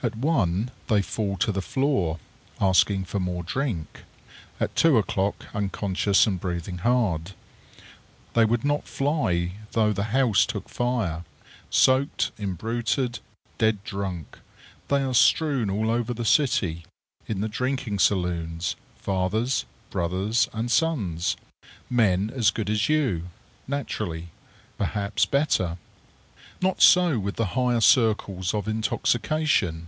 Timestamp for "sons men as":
20.70-22.52